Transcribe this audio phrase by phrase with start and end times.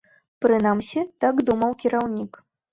[0.45, 2.45] Прынамсі, так думаў кіраўнік.